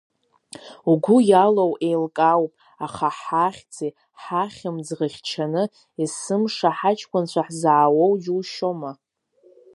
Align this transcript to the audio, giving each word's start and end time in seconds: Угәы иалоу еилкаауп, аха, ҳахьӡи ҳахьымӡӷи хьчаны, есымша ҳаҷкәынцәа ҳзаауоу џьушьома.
Угәы 0.91 1.15
иалоу 1.29 1.73
еилкаауп, 1.87 2.53
аха, 2.85 3.07
ҳахьӡи 3.21 3.87
ҳахьымӡӷи 4.21 5.07
хьчаны, 5.13 5.63
есымша 6.01 6.69
ҳаҷкәынцәа 6.77 7.41
ҳзаауоу 7.47 8.13
џьушьома. 8.23 8.91